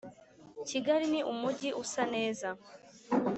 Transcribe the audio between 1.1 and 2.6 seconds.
ni umujyi usaneza